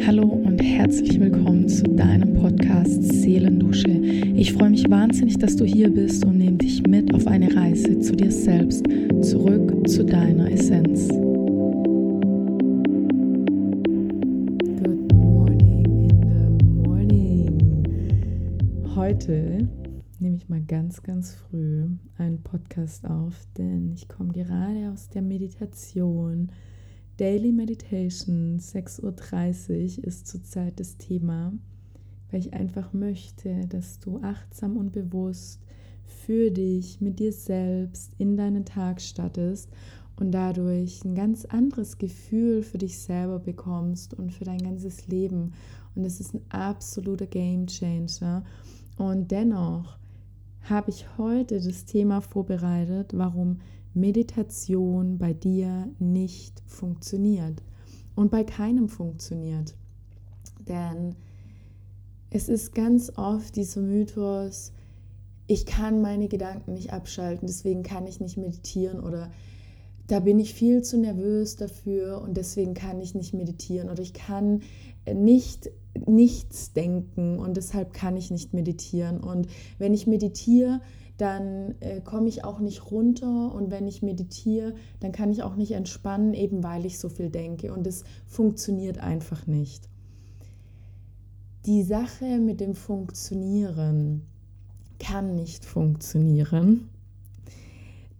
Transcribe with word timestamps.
Hallo 0.00 0.24
und 0.24 0.60
herzlich 0.62 1.18
willkommen 1.18 1.68
zu 1.68 1.84
deinem 1.84 2.34
Podcast 2.34 3.02
Seelendusche. 3.02 3.88
Ich 3.88 4.52
freue 4.52 4.70
mich 4.70 4.90
wahnsinnig, 4.90 5.38
dass 5.38 5.56
du 5.56 5.64
hier 5.64 5.88
bist 5.88 6.24
und 6.24 6.38
nehme 6.38 6.58
dich 6.58 6.86
mit 6.86 7.14
auf 7.14 7.26
eine 7.26 7.54
Reise 7.54 7.98
zu 8.00 8.14
dir 8.14 8.30
selbst, 8.30 8.84
zurück 9.22 9.88
zu 9.88 10.04
deiner 10.04 10.50
Essenz. 10.50 11.08
Good 14.78 15.12
morning 15.14 16.10
in 16.10 16.58
the 16.58 16.64
morning. 16.88 17.84
Heute 18.94 19.68
nehme 20.18 20.36
ich 20.36 20.48
mal 20.48 20.62
ganz, 20.62 21.02
ganz 21.02 21.34
früh 21.34 21.84
einen 22.18 22.42
Podcast 22.42 23.06
auf, 23.06 23.46
denn 23.56 23.92
ich 23.94 24.08
komme 24.08 24.32
gerade 24.32 24.90
aus 24.92 25.08
der 25.08 25.22
Meditation 25.22 26.50
Daily 27.16 27.52
Meditation 27.52 28.58
6.30 28.58 29.98
Uhr 29.98 30.04
ist 30.04 30.26
zurzeit 30.26 30.80
das 30.80 30.96
Thema, 30.96 31.52
weil 32.30 32.40
ich 32.40 32.54
einfach 32.54 32.92
möchte, 32.92 33.68
dass 33.68 34.00
du 34.00 34.18
achtsam 34.18 34.76
und 34.76 34.90
bewusst 34.90 35.60
für 36.04 36.50
dich, 36.50 37.00
mit 37.00 37.20
dir 37.20 37.32
selbst 37.32 38.12
in 38.18 38.36
deinen 38.36 38.64
Tag 38.64 39.00
stattest 39.00 39.70
und 40.16 40.32
dadurch 40.32 41.04
ein 41.04 41.14
ganz 41.14 41.44
anderes 41.44 41.98
Gefühl 41.98 42.64
für 42.64 42.78
dich 42.78 42.98
selber 42.98 43.38
bekommst 43.38 44.14
und 44.14 44.32
für 44.32 44.44
dein 44.44 44.58
ganzes 44.58 45.06
Leben. 45.06 45.52
Und 45.94 46.04
es 46.04 46.18
ist 46.18 46.34
ein 46.34 46.42
absoluter 46.48 47.26
Game 47.26 47.68
Changer. 47.68 48.44
Und 48.96 49.30
dennoch 49.30 49.98
habe 50.62 50.90
ich 50.90 51.06
heute 51.16 51.60
das 51.60 51.84
Thema 51.84 52.20
vorbereitet, 52.20 53.12
warum 53.14 53.60
Meditation 53.94 55.18
bei 55.18 55.32
dir 55.32 55.88
nicht 55.98 56.62
funktioniert 56.66 57.62
und 58.14 58.30
bei 58.30 58.44
keinem 58.44 58.88
funktioniert. 58.88 59.74
Denn 60.68 61.14
es 62.30 62.48
ist 62.48 62.74
ganz 62.74 63.12
oft 63.16 63.56
dieser 63.56 63.80
Mythos, 63.80 64.72
ich 65.46 65.66
kann 65.66 66.00
meine 66.00 66.28
Gedanken 66.28 66.72
nicht 66.72 66.92
abschalten, 66.92 67.46
deswegen 67.46 67.82
kann 67.82 68.06
ich 68.06 68.20
nicht 68.20 68.36
meditieren 68.36 69.00
oder 69.00 69.30
da 70.06 70.20
bin 70.20 70.38
ich 70.38 70.54
viel 70.54 70.82
zu 70.82 70.98
nervös 70.98 71.56
dafür 71.56 72.20
und 72.22 72.36
deswegen 72.36 72.74
kann 72.74 73.00
ich 73.00 73.14
nicht 73.14 73.34
meditieren 73.34 73.88
oder 73.88 74.02
ich 74.02 74.12
kann 74.12 74.62
nicht 75.12 75.70
nichts 76.06 76.72
denken 76.72 77.38
und 77.38 77.56
deshalb 77.56 77.92
kann 77.92 78.16
ich 78.16 78.30
nicht 78.30 78.52
meditieren 78.52 79.20
und 79.20 79.46
wenn 79.78 79.94
ich 79.94 80.06
meditiere, 80.06 80.80
dann 81.16 81.74
äh, 81.80 82.00
komme 82.00 82.28
ich 82.28 82.44
auch 82.44 82.58
nicht 82.58 82.90
runter 82.90 83.54
und 83.54 83.70
wenn 83.70 83.86
ich 83.86 84.02
meditiere, 84.02 84.74
dann 85.00 85.12
kann 85.12 85.30
ich 85.30 85.42
auch 85.42 85.54
nicht 85.56 85.72
entspannen, 85.72 86.34
eben 86.34 86.64
weil 86.64 86.84
ich 86.86 86.98
so 86.98 87.08
viel 87.08 87.30
denke 87.30 87.72
und 87.72 87.86
es 87.86 88.04
funktioniert 88.26 88.98
einfach 88.98 89.46
nicht. 89.46 89.88
Die 91.66 91.82
Sache 91.82 92.38
mit 92.38 92.60
dem 92.60 92.74
Funktionieren 92.74 94.22
kann 94.98 95.34
nicht 95.34 95.64
funktionieren, 95.64 96.88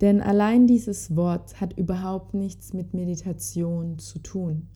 denn 0.00 0.20
allein 0.20 0.66
dieses 0.66 1.16
Wort 1.16 1.60
hat 1.60 1.76
überhaupt 1.78 2.34
nichts 2.34 2.72
mit 2.72 2.94
Meditation 2.94 3.98
zu 3.98 4.18
tun. 4.18 4.68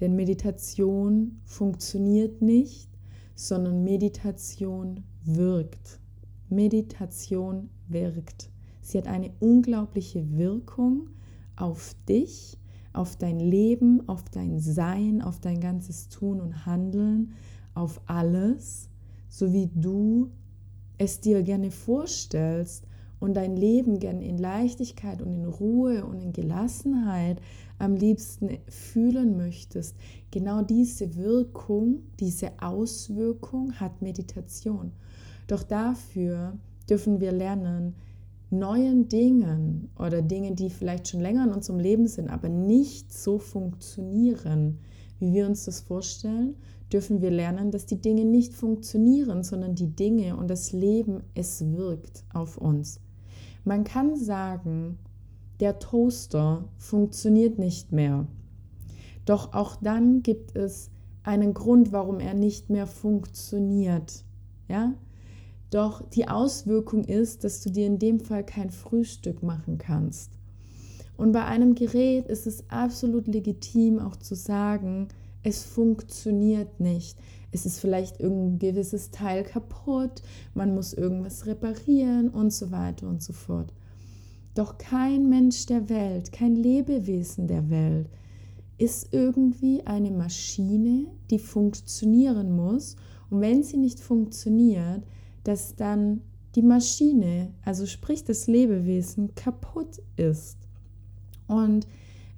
Denn 0.00 0.16
Meditation 0.16 1.40
funktioniert 1.44 2.42
nicht, 2.42 2.90
sondern 3.34 3.84
Meditation 3.84 5.04
wirkt. 5.24 6.00
Meditation 6.48 7.70
wirkt. 7.88 8.50
Sie 8.80 8.98
hat 8.98 9.08
eine 9.08 9.32
unglaubliche 9.40 10.36
Wirkung 10.36 11.08
auf 11.56 11.94
dich, 12.08 12.58
auf 12.92 13.16
dein 13.16 13.40
Leben, 13.40 14.08
auf 14.08 14.24
dein 14.30 14.60
Sein, 14.60 15.22
auf 15.22 15.40
dein 15.40 15.60
ganzes 15.60 16.08
Tun 16.08 16.40
und 16.40 16.66
Handeln, 16.66 17.32
auf 17.74 18.00
alles, 18.06 18.88
so 19.28 19.52
wie 19.52 19.70
du 19.74 20.30
es 20.98 21.20
dir 21.20 21.42
gerne 21.42 21.70
vorstellst 21.70 22.86
und 23.18 23.34
dein 23.34 23.56
Leben 23.56 23.98
gern 23.98 24.20
in 24.20 24.38
Leichtigkeit 24.38 25.22
und 25.22 25.32
in 25.32 25.46
Ruhe 25.46 26.04
und 26.04 26.20
in 26.20 26.32
Gelassenheit 26.32 27.40
am 27.78 27.96
liebsten 27.96 28.58
fühlen 28.68 29.36
möchtest. 29.36 29.96
Genau 30.30 30.62
diese 30.62 31.16
Wirkung, 31.16 32.02
diese 32.20 32.52
Auswirkung 32.60 33.72
hat 33.80 34.02
Meditation. 34.02 34.92
Doch 35.46 35.62
dafür 35.62 36.58
dürfen 36.88 37.20
wir 37.20 37.32
lernen, 37.32 37.94
neuen 38.50 39.08
Dingen 39.08 39.90
oder 39.98 40.22
Dingen, 40.22 40.56
die 40.56 40.70
vielleicht 40.70 41.08
schon 41.08 41.20
länger 41.20 41.44
in 41.44 41.52
unserem 41.52 41.78
Leben 41.78 42.06
sind, 42.06 42.28
aber 42.28 42.48
nicht 42.48 43.12
so 43.12 43.38
funktionieren, 43.38 44.78
wie 45.18 45.32
wir 45.32 45.46
uns 45.46 45.64
das 45.64 45.80
vorstellen, 45.80 46.56
dürfen 46.92 47.20
wir 47.20 47.30
lernen, 47.30 47.70
dass 47.70 47.86
die 47.86 48.00
Dinge 48.00 48.24
nicht 48.24 48.54
funktionieren, 48.54 49.42
sondern 49.42 49.74
die 49.74 49.88
Dinge 49.88 50.36
und 50.36 50.48
das 50.48 50.72
Leben, 50.72 51.22
es 51.34 51.64
wirkt 51.72 52.24
auf 52.32 52.56
uns. 52.56 53.00
Man 53.64 53.84
kann 53.84 54.16
sagen, 54.16 54.98
der 55.60 55.78
Toaster 55.78 56.64
funktioniert 56.76 57.58
nicht 57.58 57.92
mehr. 57.92 58.26
Doch 59.24 59.54
auch 59.54 59.76
dann 59.76 60.22
gibt 60.22 60.54
es 60.54 60.90
einen 61.22 61.54
Grund, 61.54 61.92
warum 61.92 62.20
er 62.20 62.34
nicht 62.34 62.68
mehr 62.70 62.86
funktioniert. 62.86 64.24
Ja? 64.68 64.92
Doch 65.74 66.08
die 66.08 66.28
Auswirkung 66.28 67.02
ist, 67.02 67.42
dass 67.42 67.60
du 67.60 67.68
dir 67.68 67.88
in 67.88 67.98
dem 67.98 68.20
Fall 68.20 68.46
kein 68.46 68.70
Frühstück 68.70 69.42
machen 69.42 69.76
kannst. 69.76 70.30
Und 71.16 71.32
bei 71.32 71.44
einem 71.44 71.74
Gerät 71.74 72.28
ist 72.28 72.46
es 72.46 72.70
absolut 72.70 73.26
legitim 73.26 73.98
auch 73.98 74.14
zu 74.14 74.36
sagen, 74.36 75.08
es 75.42 75.64
funktioniert 75.64 76.78
nicht. 76.78 77.18
Es 77.50 77.66
ist 77.66 77.80
vielleicht 77.80 78.20
irgendein 78.20 78.60
gewisses 78.60 79.10
Teil 79.10 79.42
kaputt, 79.42 80.22
man 80.54 80.76
muss 80.76 80.92
irgendwas 80.92 81.44
reparieren 81.46 82.28
und 82.28 82.52
so 82.52 82.70
weiter 82.70 83.08
und 83.08 83.20
so 83.20 83.32
fort. 83.32 83.72
Doch 84.54 84.78
kein 84.78 85.28
Mensch 85.28 85.66
der 85.66 85.88
Welt, 85.88 86.30
kein 86.30 86.54
Lebewesen 86.54 87.48
der 87.48 87.68
Welt 87.68 88.08
ist 88.78 89.08
irgendwie 89.10 89.84
eine 89.88 90.12
Maschine, 90.12 91.06
die 91.30 91.40
funktionieren 91.40 92.54
muss. 92.54 92.94
Und 93.28 93.40
wenn 93.40 93.64
sie 93.64 93.76
nicht 93.76 93.98
funktioniert, 93.98 95.02
dass 95.44 95.76
dann 95.76 96.20
die 96.54 96.62
Maschine, 96.62 97.52
also 97.64 97.86
sprich 97.86 98.24
das 98.24 98.46
Lebewesen, 98.46 99.34
kaputt 99.34 100.00
ist. 100.16 100.58
Und 101.46 101.86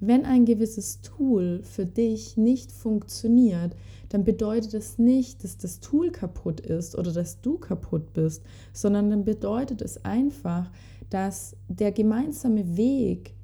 wenn 0.00 0.25
ein 0.25 0.44
gewisses 0.44 1.00
Tool 1.00 1.61
für 1.62 1.87
dich 1.87 2.37
nicht 2.37 2.71
funktioniert, 2.71 3.75
dann 4.11 4.25
bedeutet 4.25 4.75
es 4.75 4.99
nicht, 4.99 5.43
dass 5.43 5.56
das 5.56 5.81
Tool 5.81 6.11
kaputt 6.11 6.61
ist 6.61 6.97
oder 6.97 7.12
dass 7.12 7.41
du 7.41 7.59
kaputt 7.59 8.12
bist, 8.12 8.43
sondern 8.72 9.11
dann 9.11 9.25
bedeutet 9.25 9.83
es 9.83 10.05
einfach, 10.05 10.71
dass 11.11 11.56
der 11.69 11.93
gemeinsame 11.93 12.77
Weg 12.77 13.34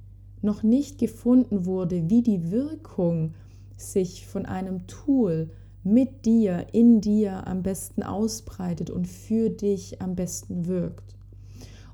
noch 0.43 0.63
nicht 0.63 0.99
gefunden 0.99 1.67
wurde, 1.67 2.11
wie 2.11 2.23
die 2.23 2.51
Wirkung 2.51 3.35
sich 3.77 4.27
von 4.27 4.47
einem 4.47 4.87
Tool 4.87 5.51
mit 5.85 6.25
dir, 6.27 6.67
in 6.73 7.01
dir 7.01 7.47
am 7.47 7.63
besten 7.63 8.03
ausbreitet 8.03 8.91
und 8.91 9.09
für 9.09 9.51
dich 9.51 10.01
am 10.01 10.15
besten 10.15 10.67
wirkt. 10.67 11.17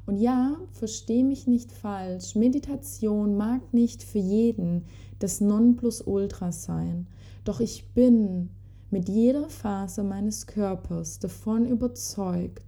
Und 0.07 0.19
ja, 0.19 0.57
verstehe 0.73 1.25
mich 1.25 1.47
nicht 1.47 1.71
falsch, 1.71 2.35
Meditation 2.35 3.37
mag 3.37 3.75
nicht 3.75 4.03
für 4.03 4.19
jeden 4.19 4.85
das 5.19 5.41
Nonplusultra 5.41 6.53
sein, 6.53 7.07
doch 7.45 7.61
ich 7.61 7.89
bin 7.95 8.51
mit 8.91 9.09
jeder 9.09 9.49
Phase 9.49 10.03
meines 10.03 10.47
Körpers 10.47 11.19
davon 11.19 11.67
überzeugt, 11.67 12.63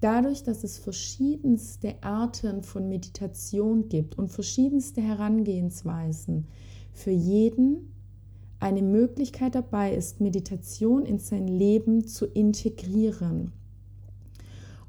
dadurch, 0.00 0.42
dass 0.42 0.64
es 0.64 0.78
verschiedenste 0.78 1.94
Arten 2.02 2.62
von 2.62 2.88
Meditation 2.88 3.88
gibt 3.88 4.18
und 4.18 4.28
verschiedenste 4.28 5.00
Herangehensweisen, 5.00 6.46
für 6.92 7.10
jeden 7.10 7.90
eine 8.60 8.82
Möglichkeit 8.82 9.54
dabei 9.54 9.94
ist, 9.94 10.20
Meditation 10.20 11.06
in 11.06 11.18
sein 11.18 11.48
Leben 11.48 12.06
zu 12.06 12.26
integrieren. 12.26 13.52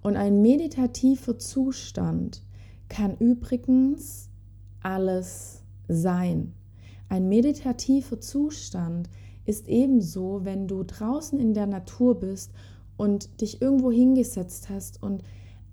Und 0.02 0.18
ein 0.18 0.42
meditativer 0.42 1.40
Zustand 1.40 2.42
kann 2.90 3.16
übrigens 3.18 4.30
alles 4.82 5.64
sein. 5.88 6.54
Ein 7.08 7.30
meditativer 7.30 8.20
Zustand 8.20 9.10
ist 9.46 9.68
ebenso, 9.68 10.44
wenn 10.44 10.68
du 10.68 10.84
draußen 10.84 11.40
in 11.40 11.54
der 11.54 11.68
Natur 11.68 12.20
bist 12.20 12.52
und 12.98 13.42
dich 13.42 13.62
irgendwo 13.62 13.92
hingesetzt 13.92 14.70
hast 14.70 15.02
und 15.02 15.24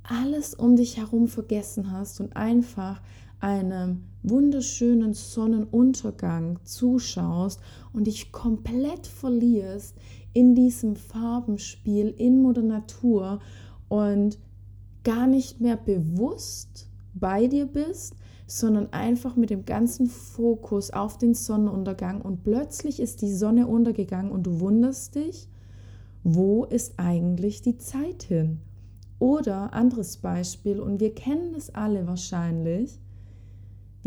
alles 0.03 0.55
um 0.55 0.77
dich 0.77 0.97
herum 0.97 1.29
vergessen 1.29 1.93
hast 1.93 2.21
und 2.21 2.37
einfach 2.37 3.03
einem 3.41 4.05
wunderschönen 4.23 5.15
Sonnenuntergang 5.15 6.59
zuschaust 6.65 7.61
und 7.93 8.07
dich 8.07 8.33
komplett 8.33 9.07
verlierst 9.07 9.95
in 10.33 10.55
diesem 10.55 10.97
Farbenspiel 10.97 12.15
in 12.17 12.43
Mutter 12.43 12.63
Natur 12.63 13.41
und 13.89 14.39
gar 15.05 15.27
nicht 15.27 15.61
mehr 15.61 15.77
bewusst 15.77 16.89
bei 17.15 17.47
dir 17.47 17.67
bist, 17.67 18.15
sondern 18.47 18.93
einfach 18.93 19.37
mit 19.37 19.51
dem 19.51 19.65
ganzen 19.65 20.07
Fokus 20.07 20.91
auf 20.91 21.19
den 21.19 21.35
Sonnenuntergang 21.35 22.23
und 22.23 22.45
plötzlich 22.45 22.99
ist 23.01 23.23
die 23.23 23.33
Sonne 23.33 23.67
untergegangen 23.67 24.33
und 24.33 24.45
du 24.47 24.61
wunderst 24.61 25.15
dich, 25.15 25.49
wo 26.25 26.65
ist 26.65 26.95
eigentlich 26.97 27.63
die 27.63 27.77
Zeit 27.77 28.23
hin? 28.23 28.61
Oder 29.19 29.73
anderes 29.73 30.19
Beispiel, 30.19 30.81
und 30.81 31.01
wir 31.01 31.15
kennen 31.15 31.53
das 31.53 31.75
alle 31.75 32.07
wahrscheinlich, 32.07 33.01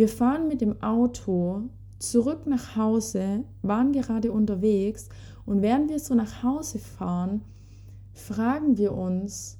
wir 0.01 0.09
fahren 0.09 0.48
mit 0.48 0.62
dem 0.62 0.81
Auto 0.81 1.69
zurück 2.00 2.48
nach 2.48 2.75
Hause, 2.75 3.44
waren 3.62 3.92
gerade 3.92 4.31
unterwegs 4.31 5.09
und 5.45 5.62
während 5.62 5.92
wir 5.92 6.00
so 6.00 6.15
nach 6.15 6.42
Hause 6.42 6.80
fahren, 6.80 7.42
fragen 8.12 8.80
wir 8.80 8.94
uns 8.94 9.59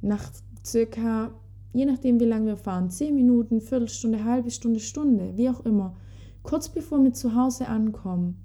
nach 0.00 0.32
circa, 0.64 1.34
je 1.74 1.84
nachdem 1.84 2.18
wie 2.18 2.24
lange 2.24 2.46
wir 2.46 2.56
fahren, 2.56 2.88
10 2.88 3.14
Minuten, 3.14 3.60
Viertelstunde, 3.60 4.24
halbe 4.24 4.50
Stunde, 4.50 4.80
Stunde, 4.80 5.36
wie 5.36 5.50
auch 5.50 5.60
immer, 5.66 5.94
kurz 6.42 6.70
bevor 6.70 7.04
wir 7.04 7.12
zu 7.12 7.34
Hause 7.34 7.68
ankommen, 7.68 8.42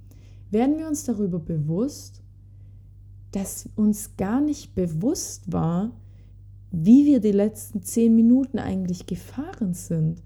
werden 0.51 0.77
wir 0.77 0.89
uns 0.89 1.05
darüber 1.05 1.39
bewusst, 1.39 2.21
dass 3.31 3.69
uns 3.77 4.17
gar 4.17 4.41
nicht 4.41 4.75
bewusst 4.75 5.53
war, 5.53 5.91
wie 6.71 7.05
wir 7.05 7.21
die 7.21 7.31
letzten 7.31 7.81
zehn 7.81 8.13
Minuten 8.13 8.59
eigentlich 8.59 9.05
gefahren 9.05 9.73
sind, 9.73 10.21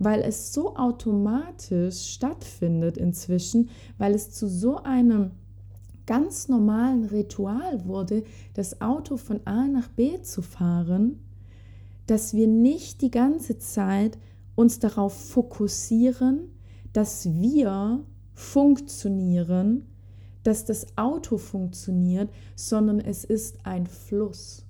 weil 0.00 0.22
es 0.22 0.52
so 0.54 0.74
automatisch 0.76 2.14
stattfindet 2.14 2.96
inzwischen, 2.96 3.68
weil 3.98 4.14
es 4.14 4.32
zu 4.32 4.48
so 4.48 4.78
einem 4.78 5.32
ganz 6.06 6.48
normalen 6.48 7.04
Ritual 7.04 7.84
wurde, 7.84 8.24
das 8.54 8.80
Auto 8.80 9.18
von 9.18 9.40
A 9.44 9.68
nach 9.68 9.88
B 9.88 10.20
zu 10.22 10.40
fahren, 10.40 11.20
dass 12.06 12.34
wir 12.34 12.48
nicht 12.48 13.02
die 13.02 13.10
ganze 13.10 13.58
Zeit 13.58 14.18
uns 14.56 14.78
darauf 14.78 15.12
fokussieren, 15.12 16.48
dass 16.94 17.26
wir 17.38 18.02
funktionieren, 18.32 19.86
dass 20.42 20.64
das 20.64 20.86
Auto 20.96 21.36
funktioniert, 21.36 22.30
sondern 22.56 23.00
es 23.00 23.24
ist 23.24 23.66
ein 23.66 23.86
Fluss. 23.86 24.64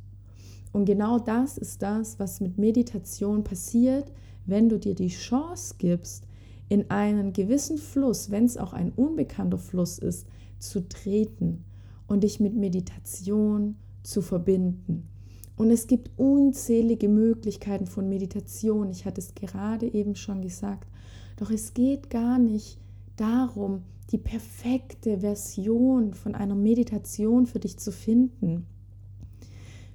Und 0.73 0.87
genau 0.87 1.21
das 1.21 1.57
ist 1.57 1.83
das, 1.83 2.19
was 2.19 2.41
mit 2.41 2.59
Meditation 2.59 3.45
passiert, 3.45 4.13
wenn 4.47 4.69
du 4.69 4.79
dir 4.79 4.95
die 4.95 5.09
Chance 5.09 5.75
gibst, 5.79 6.25
in 6.69 6.91
einen 6.91 7.33
gewissen 7.33 7.79
Fluss, 7.79 8.31
wenn 8.31 8.45
es 8.45 8.57
auch 8.57 8.73
ein 8.73 8.93
unbekannter 8.93 9.59
Fluss 9.59 9.99
ist, 9.99 10.27
zu 10.59 10.89
treten 10.89 11.65
und 12.07 12.23
dich 12.23 12.41
mit 12.41 12.55
Meditation 12.55 13.77
zu 14.03 14.23
verbinden. 14.23 15.09
Und 15.57 15.71
es 15.71 15.87
gibt 15.87 16.11
unzählige 16.17 17.09
Möglichkeiten 17.09 17.87
von 17.87 18.09
Meditation. 18.09 18.91
Ich 18.91 19.05
hatte 19.05 19.21
es 19.21 19.35
gerade 19.35 19.93
eben 19.93 20.15
schon 20.17 20.41
gesagt. 20.41 20.89
Doch 21.37 21.51
es 21.51 21.75
geht 21.75 22.09
gar 22.09 22.39
nicht 22.39 22.79
darum, 23.17 23.83
die 24.11 24.19
perfekte 24.19 25.19
Version 25.21 26.15
von 26.15 26.35
einer 26.35 26.55
Meditation 26.55 27.47
für 27.47 27.61
dich 27.61 27.79
zu 27.79 27.93
finden, 27.93 28.67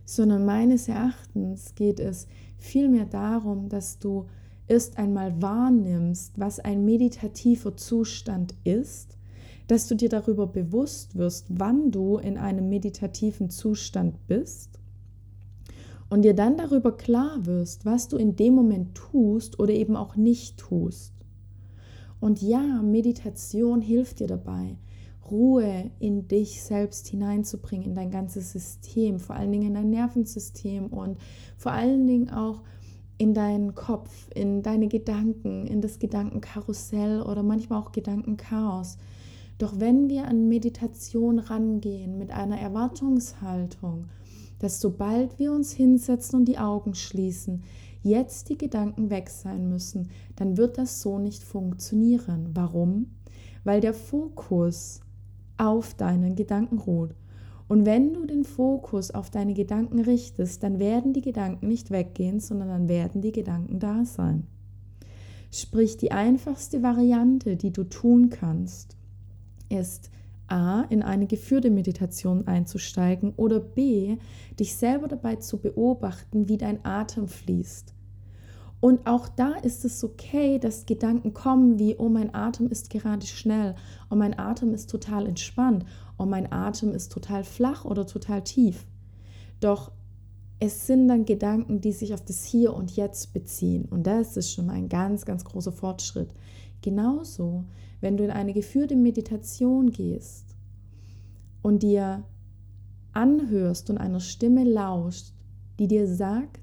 sondern 0.06 0.46
meines 0.46 0.88
Erachtens 0.88 1.74
geht 1.76 2.00
es 2.00 2.28
vielmehr 2.58 3.06
darum, 3.06 3.70
dass 3.70 4.00
du 4.00 4.26
erst 4.68 4.98
einmal 4.98 5.42
wahrnimmst, 5.42 6.40
was 6.40 6.60
ein 6.60 6.86
meditativer 6.86 7.78
Zustand 7.78 8.56
ist, 8.64 9.18
dass 9.68 9.88
du 9.88 9.96
dir 9.96 10.10
darüber 10.10 10.48
bewusst 10.48 11.16
wirst, 11.16 11.48
wann 11.50 11.92
du 11.92 12.18
in 12.18 12.38
einem 12.38 12.70
meditativen 12.70 13.50
Zustand 13.50 14.28
bist 14.28 14.80
und 16.10 16.22
dir 16.24 16.34
dann 16.34 16.58
darüber 16.58 16.96
klar 16.96 17.46
wirst, 17.46 17.86
was 17.86 18.08
du 18.08 18.18
in 18.18 18.36
dem 18.36 18.54
Moment 18.54 18.96
tust 18.96 19.60
oder 19.60 19.74
eben 19.74 19.96
auch 19.96 20.16
nicht 20.16 20.58
tust. 20.58 21.14
Und 22.20 22.42
ja, 22.42 22.82
Meditation 22.82 23.82
hilft 23.82 24.20
dir 24.20 24.28
dabei, 24.28 24.78
Ruhe 25.30 25.92
in 26.00 26.28
dich 26.28 26.62
selbst 26.62 27.08
hineinzubringen, 27.08 27.88
in 27.88 27.96
dein 27.96 28.12
ganzes 28.12 28.52
System, 28.52 29.20
vor 29.20 29.36
allen 29.36 29.52
Dingen 29.52 29.68
in 29.68 29.74
dein 29.74 29.90
Nervensystem 29.90 30.88
und 30.88 31.18
vor 31.58 31.72
allen 31.72 32.06
Dingen 32.08 32.30
auch 32.30 32.62
in 33.18 33.34
deinen 33.34 33.76
Kopf, 33.76 34.30
in 34.34 34.62
deine 34.62 34.88
Gedanken, 34.88 35.68
in 35.68 35.82
das 35.82 36.00
Gedankenkarussell 36.00 37.22
oder 37.22 37.44
manchmal 37.44 37.82
auch 37.82 37.92
Gedankenchaos. 37.92 38.98
Doch 39.58 39.80
wenn 39.80 40.10
wir 40.10 40.26
an 40.28 40.50
Meditation 40.50 41.40
rangehen 41.40 42.18
mit 42.18 42.32
einer 42.32 42.60
Erwartungshaltung, 42.60 44.10
dass 44.60 44.82
sobald 44.82 45.40
wir 45.40 45.54
uns 45.54 45.72
hinsetzen 45.72 46.40
und 46.40 46.46
die 46.46 46.58
Augen 46.58 46.94
schließen, 46.94 47.64
jetzt 48.04 48.50
die 48.50 48.58
Gedanken 48.58 49.10
weg 49.10 49.30
sein 49.30 49.70
müssen, 49.70 50.10
dann 50.36 50.58
wird 50.58 50.78
das 50.78 51.02
so 51.02 51.20
nicht 51.20 51.44
funktionieren. 51.44 52.50
Warum? 52.54 53.08
Weil 53.64 53.80
der 53.80 53.94
Fokus 53.94 55.00
auf 55.58 55.94
deinen 55.94 56.36
Gedanken 56.36 56.80
ruht. 56.80 57.16
Und 57.68 57.86
wenn 57.86 58.14
du 58.14 58.26
den 58.26 58.44
Fokus 58.44 59.12
auf 59.12 59.32
deine 59.32 59.54
Gedanken 59.54 60.00
richtest, 60.00 60.62
dann 60.62 60.80
werden 60.80 61.14
die 61.14 61.22
Gedanken 61.22 61.68
nicht 61.68 61.90
weggehen, 61.90 62.40
sondern 62.40 62.68
dann 62.68 62.90
werden 62.90 63.22
die 63.22 63.32
Gedanken 63.32 63.80
da 63.80 64.06
sein. 64.06 64.46
Sprich, 65.52 65.98
die 65.98 66.12
einfachste 66.12 66.84
Variante, 66.84 67.56
die 67.56 67.72
du 67.72 67.86
tun 67.86 68.30
kannst, 68.30 68.98
ist 69.70 70.12
A, 70.48 70.82
in 70.90 71.02
eine 71.02 71.26
geführte 71.26 71.72
Meditation 71.72 72.46
einzusteigen 72.48 73.34
oder 73.36 73.60
B, 73.60 74.18
dich 74.60 74.76
selber 74.76 75.08
dabei 75.08 75.38
zu 75.38 75.58
beobachten, 75.58 76.48
wie 76.48 76.58
dein 76.58 76.86
Atem 76.86 77.28
fließt. 77.28 77.95
Und 78.86 79.08
auch 79.08 79.28
da 79.28 79.54
ist 79.54 79.84
es 79.84 80.04
okay, 80.04 80.60
dass 80.60 80.86
Gedanken 80.86 81.34
kommen 81.34 81.80
wie, 81.80 81.96
oh, 81.98 82.08
mein 82.08 82.36
Atem 82.36 82.68
ist 82.68 82.92
gerade 82.92 83.26
schnell, 83.26 83.74
oh, 84.12 84.16
mein 84.16 84.38
Atem 84.38 84.76
ist 84.76 84.92
total 84.92 85.26
entspannt, 85.26 85.86
oh, 86.20 86.28
mein 86.28 86.52
Atem 86.52 86.92
ist 86.92 87.12
total 87.12 87.44
flach 87.44 87.84
oder 87.84 88.06
total 88.06 88.44
tief. 88.44 88.86
Doch 89.60 89.92
es 90.60 90.86
sind 90.86 91.08
dann 91.08 91.26
Gedanken, 91.26 91.82
die 91.82 91.94
sich 91.94 92.14
auf 92.14 92.24
das 92.24 92.46
Hier 92.46 92.76
und 92.76 92.96
Jetzt 92.96 93.34
beziehen. 93.34 93.86
Und 93.86 94.06
das 94.06 94.38
ist 94.38 94.52
schon 94.52 94.70
ein 94.70 94.88
ganz, 94.88 95.26
ganz 95.26 95.44
großer 95.44 95.72
Fortschritt. 95.72 96.30
Genauso 96.84 97.66
wenn 98.02 98.18
du 98.18 98.24
in 98.24 98.30
eine 98.30 98.54
geführte 98.54 98.96
Meditation 98.96 99.90
gehst 99.90 100.46
und 101.64 101.82
dir 101.82 102.24
anhörst 103.14 103.90
und 103.90 103.98
einer 103.98 104.20
Stimme 104.20 104.64
lauscht, 104.64 105.34
die 105.80 105.88
dir 105.88 106.06
sagt, 106.06 106.60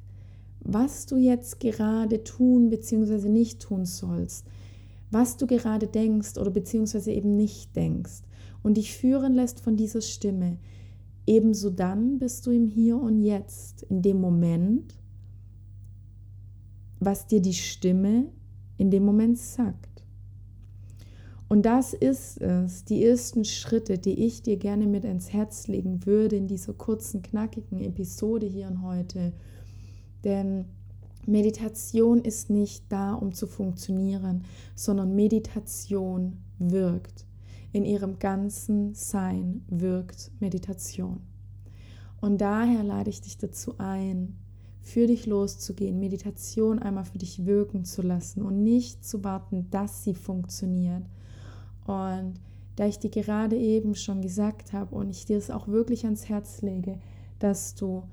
was 0.65 1.07
du 1.07 1.17
jetzt 1.17 1.61
gerade 1.61 2.25
tun 2.25 2.71
bzw. 2.71 3.29
nicht 3.29 3.61
tun 3.61 3.85
sollst, 3.85 4.47
was 5.11 5.37
du 5.37 5.47
gerade 5.47 5.87
denkst 5.87 6.39
oder 6.39 6.51
beziehungsweise 6.51 7.13
eben 7.13 7.37
nicht 7.37 7.75
denkst 7.77 8.23
und 8.63 8.77
dich 8.77 8.97
führen 8.97 9.35
lässt 9.35 9.61
von 9.61 9.77
dieser 9.77 10.01
Stimme, 10.01 10.59
ebenso 11.27 11.71
dann 11.71 12.19
bist 12.19 12.47
du 12.47 12.51
im 12.51 12.67
Hier 12.67 12.97
und 12.97 13.21
Jetzt, 13.21 13.83
in 13.83 14.03
dem 14.03 14.21
Moment, 14.21 14.95
was 17.01 17.27
dir 17.27 17.41
die 17.41 17.55
Stimme 17.55 18.27
in 18.79 18.91
dem 18.91 19.05
Moment 19.05 19.39
sagt. 19.39 20.05
Und 21.49 21.67
das 21.67 21.93
ist 21.93 22.41
es, 22.41 22.85
die 22.87 23.05
ersten 23.05 23.45
Schritte, 23.45 23.99
die 23.99 24.25
ich 24.25 24.43
dir 24.43 24.57
gerne 24.57 24.87
mit 24.87 25.05
ins 25.05 25.35
Herz 25.35 25.69
legen 25.69 26.07
würde 26.07 26.37
in 26.37 26.47
dieser 26.47 26.73
kurzen, 26.73 27.21
knackigen 27.21 27.81
Episode 27.81 28.47
hier 28.47 28.69
und 28.69 28.81
heute. 28.81 29.35
Denn 30.25 30.67
Meditation 31.27 32.21
ist 32.23 32.51
nicht 32.51 32.85
da, 32.89 33.15
um 33.15 33.33
zu 33.33 33.47
funktionieren, 33.47 34.45
sondern 34.75 35.15
Meditation 35.15 36.39
wirkt. 36.59 37.27
In 37.73 37.85
ihrem 37.85 38.19
ganzen 38.19 38.95
Sein 38.95 39.65
wirkt 39.69 40.31
Meditation. 40.41 41.21
Und 42.21 42.41
daher 42.41 42.83
lade 42.85 43.11
ich 43.11 43.21
dich 43.21 43.39
dazu 43.39 43.75
ein, 43.79 44.37
für 44.81 45.07
dich 45.07 45.27
loszugehen, 45.27 46.01
Meditation 46.01 46.81
einmal 46.81 47.05
für 47.05 47.19
dich 47.19 47.47
wirken 47.47 47.85
zu 47.85 48.03
lassen 48.03 48.43
und 48.43 48.63
nicht 48.63 49.05
zu 49.05 49.23
warten, 49.23 49.69
dass 49.71 50.03
sie 50.03 50.15
funktioniert, 50.15 51.05
und 51.87 52.35
da 52.77 52.87
ich 52.87 52.99
dir 52.99 53.11
gerade 53.11 53.57
eben 53.57 53.95
schon 53.95 54.23
gesagt 54.23 54.73
habe 54.73 54.95
und 54.95 55.11
ich 55.11 55.25
dir 55.27 55.37
es 55.37 55.51
auch 55.51 55.69
wirklich 55.69 56.05
ans 56.05 56.29
Herz 56.29 56.63
lege, 56.63 56.99
dass 57.39 57.75
du 57.75 58.05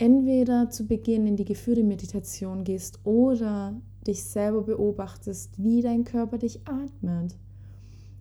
entweder 0.00 0.70
zu 0.70 0.86
Beginn 0.86 1.26
in 1.26 1.36
die 1.36 1.44
geführte 1.44 1.84
Meditation 1.84 2.64
gehst 2.64 3.00
oder 3.04 3.74
dich 4.06 4.24
selber 4.24 4.62
beobachtest, 4.62 5.62
wie 5.62 5.82
dein 5.82 6.04
Körper 6.04 6.38
dich 6.38 6.60
atmet, 6.66 7.36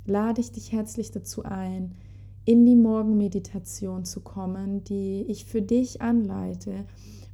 lade 0.06 0.42
ich 0.42 0.52
dich 0.52 0.74
herzlich 0.74 1.12
dazu 1.12 1.44
ein, 1.44 1.96
in 2.44 2.66
die 2.66 2.76
Morgenmeditation 2.76 4.04
zu 4.04 4.20
kommen, 4.20 4.84
die 4.84 5.22
ich 5.30 5.46
für 5.46 5.62
dich 5.62 6.02
anleite 6.02 6.84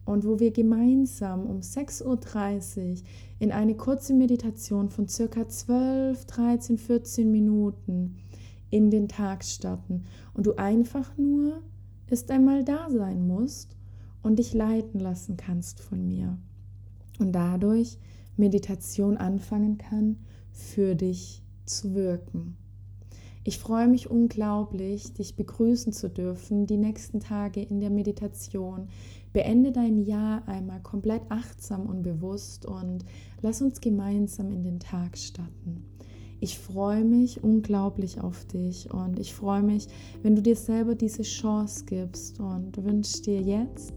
und 0.06 0.28
wo 0.28 0.40
wir 0.40 0.52
gemeinsam 0.52 1.48
um 1.48 1.62
6.30 1.62 2.06
Uhr 2.06 2.98
in 3.40 3.52
eine 3.52 3.74
kurze 3.74 4.14
Meditation 4.14 4.90
von 4.90 5.08
circa 5.08 5.48
12, 5.48 6.24
13, 6.26 6.78
14 6.78 7.32
Minuten 7.32 8.18
in 8.70 8.92
den 8.92 9.08
Tag 9.08 9.44
starten. 9.44 10.04
Und 10.36 10.46
du 10.46 10.54
einfach 10.54 11.18
nur 11.18 11.64
ist 12.12 12.30
einmal 12.30 12.64
da 12.64 12.92
sein 12.92 13.26
musst 13.26 13.76
und 14.26 14.40
dich 14.40 14.54
leiten 14.56 15.00
lassen 15.00 15.38
kannst 15.38 15.80
von 15.80 16.08
mir. 16.08 16.38
Und 17.20 17.32
dadurch 17.34 18.00
Meditation 18.38 19.18
anfangen 19.18 19.78
kann, 19.78 20.18
für 20.52 20.96
dich 20.96 21.44
zu 21.66 21.94
wirken. 21.94 22.58
Ich 23.44 23.60
freue 23.60 23.88
mich 23.88 24.10
unglaublich, 24.10 25.14
dich 25.14 25.36
begrüßen 25.36 25.94
zu 25.94 26.10
dürfen 26.10 26.66
die 26.66 26.78
nächsten 26.78 27.20
Tage 27.20 27.62
in 27.62 27.80
der 27.80 27.92
Meditation. 27.92 28.88
Beende 29.32 29.72
dein 29.72 30.00
Jahr 30.00 30.48
einmal 30.48 30.82
komplett 30.82 31.22
achtsam 31.30 31.86
und 31.86 32.02
bewusst 32.02 32.66
und 32.66 33.06
lass 33.44 33.62
uns 33.62 33.80
gemeinsam 33.80 34.50
in 34.50 34.64
den 34.64 34.80
Tag 34.80 35.20
starten. 35.20 35.86
Ich 36.46 36.60
freue 36.60 37.04
mich 37.04 37.44
unglaublich 37.44 38.22
auf 38.22 38.46
dich 38.46 38.94
und 38.94 39.18
ich 39.18 39.34
freue 39.34 39.64
mich, 39.64 39.88
wenn 40.22 40.36
du 40.36 40.44
dir 40.44 40.56
selber 40.56 40.94
diese 40.94 41.24
Chance 41.24 41.86
gibst 41.88 42.40
und 42.40 42.86
wünsche 42.86 43.24
dir 43.24 43.42
jetzt 43.42 43.92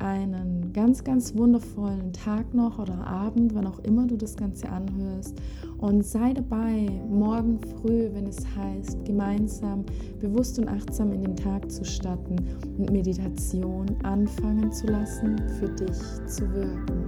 einen 0.00 0.72
ganz, 0.72 1.04
ganz 1.04 1.36
wundervollen 1.36 2.12
Tag 2.12 2.52
noch 2.52 2.80
oder 2.80 3.06
Abend, 3.06 3.54
wann 3.54 3.68
auch 3.68 3.78
immer 3.84 4.08
du 4.08 4.16
das 4.16 4.34
Ganze 4.34 4.68
anhörst. 4.70 5.40
Und 5.78 6.04
sei 6.04 6.32
dabei 6.32 6.90
morgen 7.08 7.60
früh, 7.60 8.08
wenn 8.12 8.26
es 8.26 8.44
heißt, 8.56 9.04
gemeinsam 9.04 9.84
bewusst 10.18 10.58
und 10.58 10.66
achtsam 10.66 11.12
in 11.12 11.22
den 11.22 11.36
Tag 11.36 11.70
zu 11.70 11.84
starten 11.84 12.34
und 12.76 12.90
Meditation 12.90 13.86
anfangen 14.02 14.72
zu 14.72 14.88
lassen, 14.88 15.38
für 15.60 15.68
dich 15.68 16.26
zu 16.26 16.52
wirken. 16.52 17.04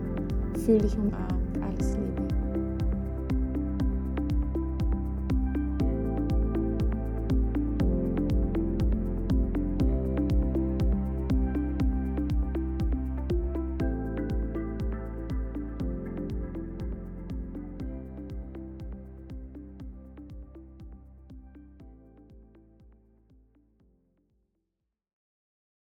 Fühl 0.64 0.78
dich 0.78 0.96
umarmt. 0.96 1.58
Alles 1.60 1.96
Liebe. 1.96 2.05